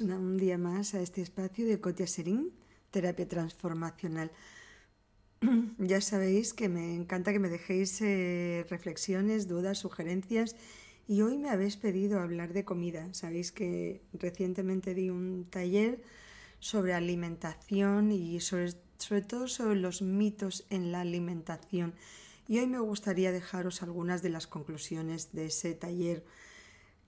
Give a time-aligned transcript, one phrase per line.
[0.00, 2.50] Un día más a este espacio de Cotia Serín,
[2.90, 4.30] terapia transformacional.
[5.78, 10.56] Ya sabéis que me encanta que me dejéis eh, reflexiones, dudas, sugerencias
[11.06, 13.12] y hoy me habéis pedido hablar de comida.
[13.12, 16.00] Sabéis que recientemente di un taller
[16.58, 21.92] sobre alimentación y sobre, sobre todo sobre los mitos en la alimentación.
[22.48, 26.24] Y hoy me gustaría dejaros algunas de las conclusiones de ese taller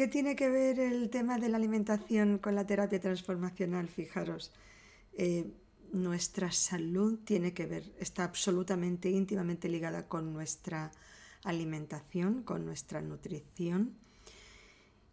[0.00, 3.86] ¿Qué tiene que ver el tema de la alimentación con la terapia transformacional?
[3.86, 4.50] Fijaros,
[5.12, 5.52] eh,
[5.92, 10.90] nuestra salud tiene que ver, está absolutamente íntimamente ligada con nuestra
[11.44, 13.92] alimentación, con nuestra nutrición.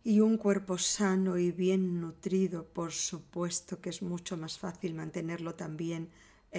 [0.05, 5.55] Y un cuerpo sano y bien nutrido, por supuesto que es mucho más fácil mantenerlo
[5.55, 6.07] también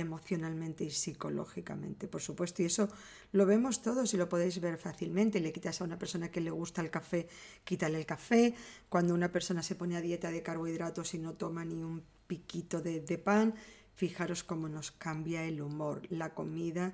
[0.00, 2.62] emocionalmente y psicológicamente, por supuesto.
[2.62, 2.88] Y eso
[3.32, 5.40] lo vemos todos y lo podéis ver fácilmente.
[5.40, 7.28] Le quitas a una persona que le gusta el café,
[7.64, 8.54] quítale el café.
[8.88, 12.80] Cuando una persona se pone a dieta de carbohidratos y no toma ni un piquito
[12.80, 13.54] de, pan,
[13.94, 16.92] fijaros cómo nos cambia el humor, la comida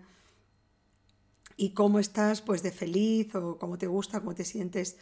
[1.57, 4.97] y cómo estás pues de feliz o cómo te gusta, cómo te sientes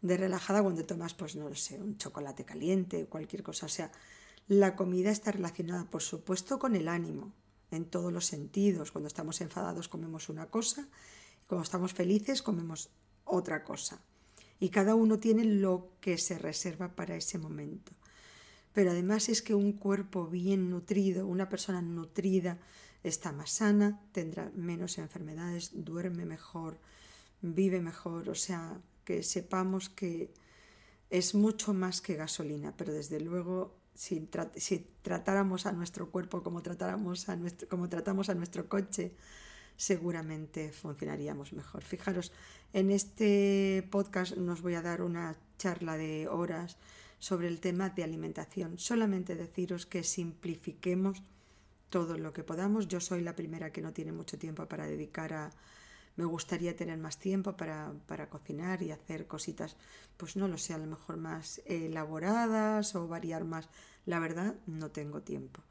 [0.00, 3.66] de relajada cuando tomas pues no lo sé, un chocolate caliente, cualquier cosa.
[3.66, 3.92] O sea,
[4.48, 7.32] la comida está relacionada, por supuesto, con el ánimo,
[7.76, 8.92] en todos los sentidos.
[8.92, 10.88] Cuando estamos enfadados comemos una cosa,
[11.46, 12.90] cuando estamos felices comemos
[13.24, 14.00] otra cosa.
[14.60, 17.92] Y cada uno tiene lo que se reserva para ese momento.
[18.72, 22.58] Pero además es que un cuerpo bien nutrido, una persona nutrida,
[23.02, 26.78] está más sana, tendrá menos enfermedades, duerme mejor,
[27.40, 28.28] vive mejor.
[28.28, 30.32] O sea, que sepamos que
[31.10, 34.28] es mucho más que gasolina, pero desde luego si,
[35.02, 39.12] tratáramos a nuestro cuerpo como, tratáramos a nuestro, como tratamos a nuestro coche,
[39.76, 41.82] seguramente funcionaríamos mejor.
[41.82, 42.32] Fijaros,
[42.72, 46.76] en este podcast nos voy a dar una charla de horas
[47.18, 48.78] sobre el tema de alimentación.
[48.78, 51.22] Solamente deciros que simplifiquemos
[51.90, 52.88] todo lo que podamos.
[52.88, 55.50] Yo soy la primera que no tiene mucho tiempo para dedicar a,
[56.16, 59.76] me gustaría tener más tiempo para, cocinar y hacer cositas,
[60.16, 63.68] pues no lo sé, a lo mejor más elaboradas o variar más.
[64.04, 65.62] La verdad, no tengo tiempo.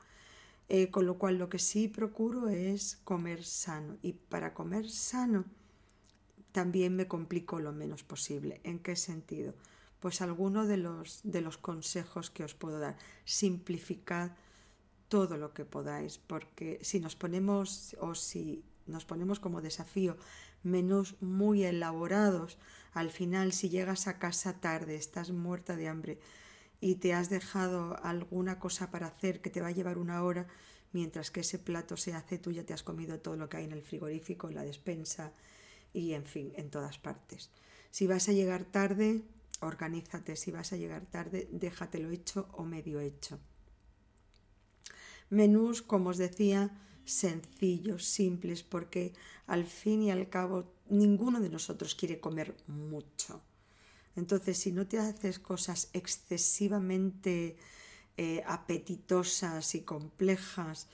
[0.69, 5.43] Eh, con lo cual lo que sí procuro es comer sano y para comer sano
[6.51, 8.61] también me complico lo menos posible.
[8.63, 9.53] ¿En qué sentido?
[9.99, 12.97] Pues alguno de los, de los consejos que os puedo dar.
[13.25, 14.31] Simplificad
[15.07, 20.17] todo lo que podáis, porque si nos ponemos o si nos ponemos como desafío
[20.63, 22.57] menús muy elaborados.
[22.93, 26.19] Al final, si llegas a casa tarde, estás muerta de hambre
[26.79, 30.47] y te has dejado alguna cosa para hacer que te va a llevar una hora,
[30.93, 33.65] mientras que ese plato se hace, tú ya te has comido todo lo que hay
[33.65, 35.31] en el frigorífico, en la despensa
[35.93, 37.49] y en fin, en todas partes.
[37.91, 39.23] Si vas a llegar tarde,
[39.61, 40.35] organízate.
[40.35, 43.39] Si vas a llegar tarde, déjatelo hecho o medio hecho.
[45.29, 46.71] Menús, como os decía,
[47.05, 49.13] sencillos, simples, porque
[49.47, 53.41] al fin y al cabo ninguno de nosotros quiere comer mucho.
[54.15, 57.55] Entonces, si no te haces cosas excesivamente
[58.17, 60.87] eh, apetitosas y complejas,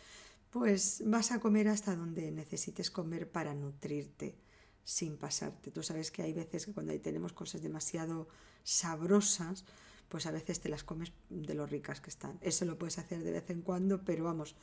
[0.52, 4.36] pues vas a comer hasta donde necesites comer para nutrirte
[4.84, 5.72] sin pasarte.
[5.72, 8.28] Tú sabes que hay veces que cuando tenemos cosas demasiado
[8.64, 9.66] sabrosas,
[10.10, 12.38] pues a veces te las comes de lo ricas que están.
[12.42, 14.56] Eso lo puedes hacer de vez en cuando, pero vamos,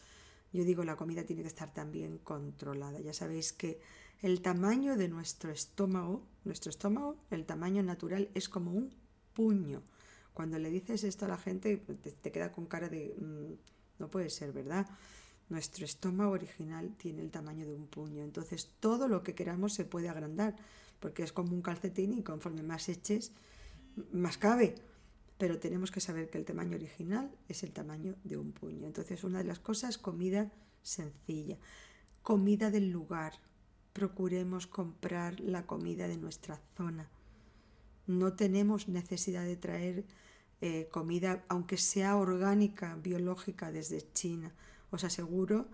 [0.55, 3.01] yo digo, la comida tiene que estar también controlada.
[3.01, 3.81] Ya sabéis que
[4.23, 8.95] el tamaño de nuestro estómago, nuestro estómago, el tamaño natural es como un
[9.35, 9.83] puño.
[10.33, 14.31] Cuando le dices esto a la gente, te, queda con cara de, mm, no puede
[14.31, 14.87] ser, ¿verdad?
[15.49, 18.23] Nuestro estómago original tiene el tamaño de un puño.
[18.23, 20.55] Entonces todo lo que queramos se puede agrandar,
[21.01, 23.33] porque es como un calcetín y conforme más eches,
[24.13, 24.77] más cabe
[25.39, 28.87] pero tenemos que saber que el tamaño original es el tamaño de un puño.
[28.87, 30.53] Entonces, una de las cosas, comida
[30.83, 31.59] sencilla,
[32.23, 33.35] comida del lugar.
[33.93, 37.09] Procuremos comprar la comida de nuestra zona.
[38.07, 40.05] No tenemos necesidad de traer
[40.61, 44.53] eh, comida, aunque sea orgánica, biológica, desde China.
[44.91, 45.69] Os aseguro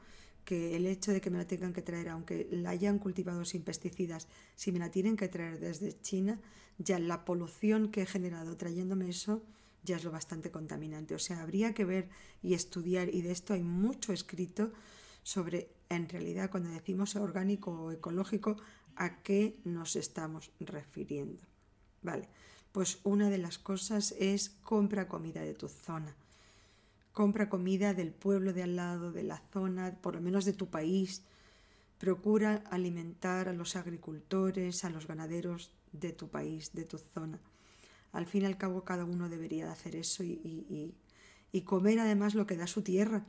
[0.45, 3.63] que el hecho de que me la tengan que traer, aunque la hayan cultivado sin
[3.63, 6.41] pesticidas, si me la tienen que traer desde China,
[6.79, 9.43] ya la polución que he generado trayéndome eso
[9.83, 11.15] ya es lo bastante contaminante.
[11.15, 12.09] O sea, habría que ver
[12.43, 14.73] y estudiar, y de esto hay mucho escrito
[15.23, 18.57] sobre, en realidad, cuando decimos orgánico o ecológico,
[18.97, 21.43] a qué nos estamos refiriendo.
[22.03, 22.29] Vale,
[22.73, 26.15] pues una de las cosas es compra comida de tu zona.
[27.21, 30.71] Compra comida del pueblo de al lado, de la zona, por lo menos de tu
[30.71, 31.23] país.
[31.99, 37.39] Procura alimentar a los agricultores, a los ganaderos de tu país, de tu zona.
[38.13, 40.95] Al fin y al cabo cada uno debería de hacer eso y,
[41.67, 43.27] comer además lo que da su tierra.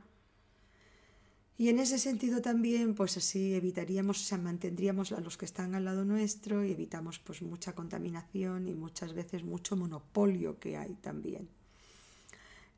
[1.58, 5.74] Y en ese sentido también, pues así evitaríamos, o sea, mantendríamos a los que están
[5.74, 10.94] al lado nuestro y evitamos pues mucha contaminación y muchas veces mucho monopolio que hay
[10.94, 11.46] también.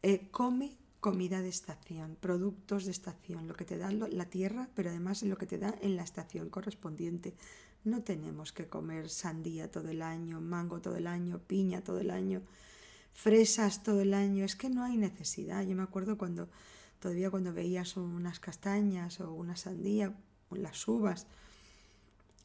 [0.03, 4.89] Eh, come comida de estación, productos de estación, lo que te da la tierra, pero
[4.89, 7.35] además lo que te da en la estación correspondiente.
[7.85, 12.11] No tenemos que comer sandía todo el año, mango todo el año, piña todo el
[12.11, 12.41] año,
[13.12, 14.47] fresas todo el año.
[14.47, 15.62] Es que no hay necesidad.
[15.62, 16.49] Yo me acuerdo cuando
[17.01, 20.17] todavía cuando veías unas castañas o una sandía,
[20.53, 21.27] las uvas,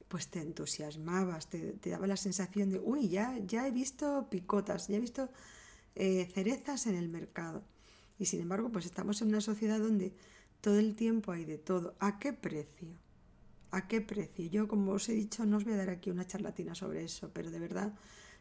[0.10, 4.98] pues te entusiasmabas, te, daba la sensación de, uy, ya, ya he visto picotas, ya
[4.98, 5.30] he visto
[5.96, 7.64] eh, cerezas en el mercado.
[8.20, 10.14] Y sin embargo, pues estamos en una sociedad donde
[10.62, 11.96] todo el tiempo hay de todo.
[12.00, 12.90] ¿A qué precio?
[13.72, 14.46] ¿A qué precio?
[14.48, 17.32] Yo, como os he dicho, no os voy a dar aquí una charlatina sobre eso,
[17.34, 17.94] pero de verdad,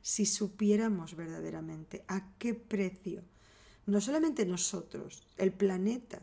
[0.02, 3.22] si supiéramos verdaderamente a qué precio,
[3.86, 6.20] no solamente nosotros, el planeta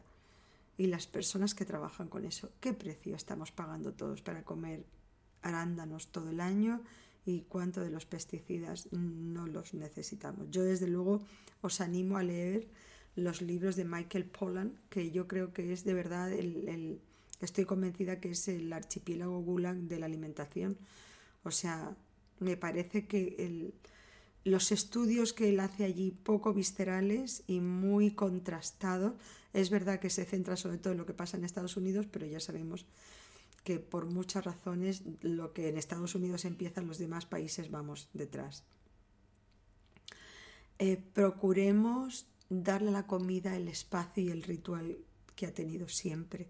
[0.78, 4.86] y las personas que trabajan con eso, qué precio estamos pagando todos para comer
[5.42, 6.82] arándanos todo el año
[7.26, 10.50] y cuánto de los pesticidas no los necesitamos.
[10.52, 11.22] Yo desde luego
[11.62, 12.68] os animo a leer
[13.16, 17.00] los libros de Michael Pollan, que yo creo que es de verdad el,
[17.42, 20.78] estoy convencida que es el archipiélago Gulag de la alimentación.
[21.44, 21.96] O sea,
[22.40, 23.74] me parece que
[24.44, 29.14] los estudios que él hace allí poco viscerales y muy contrastados,
[29.54, 32.26] es verdad que se centra sobre todo en lo que pasa en Estados Unidos, pero
[32.26, 32.86] ya sabemos
[33.64, 38.10] que por muchas razones lo que en Estados Unidos empieza, en los demás países vamos
[38.14, 38.64] detrás.
[40.78, 42.28] Eh, procuremos
[42.64, 44.98] darle a la comida el espacio y el ritual
[45.36, 46.48] que ha tenido siempre,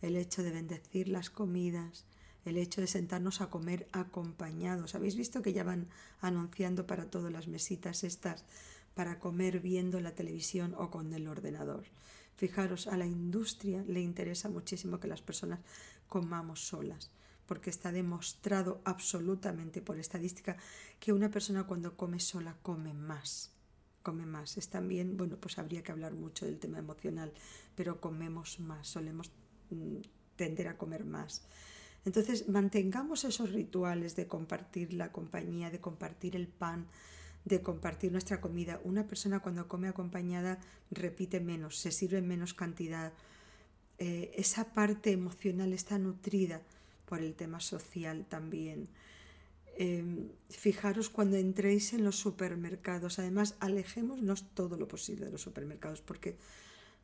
[0.00, 2.04] el hecho de bendecir las comidas,
[2.44, 4.94] el hecho de sentarnos a comer acompañados.
[4.94, 5.88] ¿Habéis visto que ya van
[6.20, 8.44] anunciando para todas las mesitas estas
[8.94, 11.84] para comer viendo la televisión o con el ordenador?
[12.36, 15.60] Fijaros, a la industria le interesa muchísimo que las personas
[16.08, 17.10] comamos solas,
[17.46, 20.56] porque está demostrado absolutamente por estadística
[20.98, 23.52] que una persona cuando come sola come más
[24.02, 24.56] come más.
[24.56, 27.32] Es también, bueno, pues habría que hablar mucho del tema emocional,
[27.74, 29.30] pero comemos más, solemos
[29.70, 29.98] mm,
[30.36, 31.46] tender a comer más.
[32.04, 36.86] Entonces, mantengamos esos rituales de compartir la compañía, de compartir el pan,
[37.44, 38.80] de compartir nuestra comida.
[38.84, 40.58] Una persona cuando come acompañada
[40.90, 43.12] repite menos, se sirve en menos cantidad.
[43.98, 46.60] Eh, esa parte emocional está nutrida
[47.06, 48.88] por el tema social también.
[49.84, 53.18] Em, fijaros cuando entréis en los supermercados.
[53.18, 56.36] Además, alejémonos todo lo posible de los supermercados, porque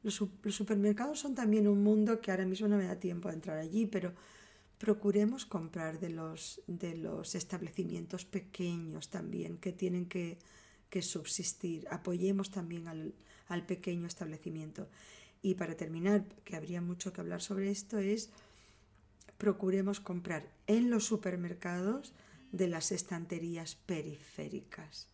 [0.05, 3.59] los, supermercados son también un mundo que ahora mismo no me da tiempo a entrar
[3.59, 4.15] allí, pero
[4.79, 10.39] procuremos comprar de los, de los establecimientos pequeños también que tienen que,
[11.03, 11.89] subsistir.
[11.91, 13.13] Apoyemos también al,
[13.49, 14.89] al pequeño establecimiento.
[15.43, 18.31] Y para terminar, que habría mucho que hablar sobre esto, es
[19.37, 22.13] procuremos comprar en los supermercados
[22.53, 25.09] de las estanterías periféricas.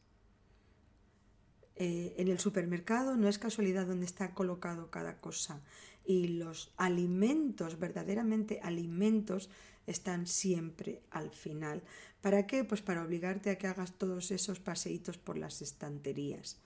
[1.76, 5.60] Eh, en el supermercado no es casualidad donde está colocado cada cosa
[6.04, 9.50] y los alimentos, verdaderamente alimentos,
[9.86, 11.82] están siempre al final.
[12.20, 12.64] ¿Para qué?
[12.64, 16.58] Pues para obligarte a que hagas todos esos paseitos por las estanterías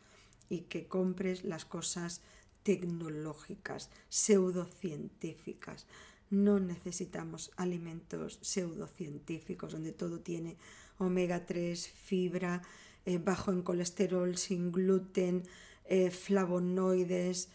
[0.49, 2.21] y que compres las cosas
[2.63, 5.87] tecnológicas, pseudocientíficas.
[6.31, 10.57] No necesitamos alimentos pseudocientíficos donde todo tiene
[10.99, 12.63] omega 3, fibra,
[13.07, 15.45] eh, bajo en colesterol, sin gluten,
[15.85, 17.49] eh, flavonoides.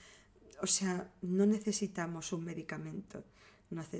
[0.61, 3.23] O sea, no necesitamos un medicamento,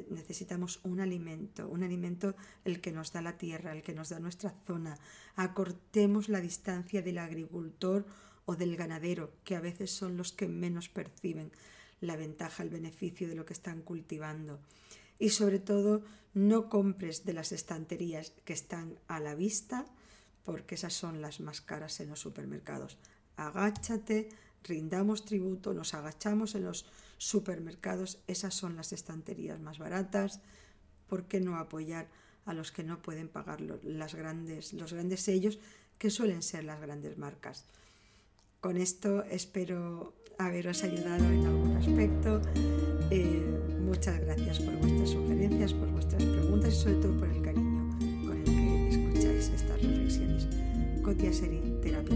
[0.09, 4.19] necesitamos un alimento, un alimento el que nos da la tierra, el que nos da
[4.19, 4.97] nuestra zona.
[5.35, 8.05] Acortemos la distancia del agricultor
[8.45, 11.51] o del ganadero, que a veces son los que menos perciben
[12.03, 14.59] la ventaja, el beneficio de lo que están cultivando.
[15.19, 19.85] Y sobre todo, no compres de las estanterías que están a la vista,
[20.43, 22.97] porque esas son las más caras en los supermercados.
[23.37, 24.29] Agáchate,
[24.63, 26.85] rindamos tributo, nos agachamos en los
[27.17, 30.41] supermercados, esas son las estanterías más baratas.
[31.07, 32.09] ¿Por qué no apoyar
[32.45, 33.61] a los que no pueden pagar
[34.13, 35.59] grandes, los grandes sellos,
[35.97, 37.65] que suelen ser las grandes marcas?
[38.63, 42.39] Con esto espero haberos ayudado en algún aspecto.
[43.11, 43.43] Eh,
[43.81, 47.89] muchas gracias por vuestras sugerencias, por vuestras preguntas y sobre todo por el cariño
[48.25, 50.47] con el que escucháis estas reflexiones.
[51.01, 52.15] Cotia Serín, terapia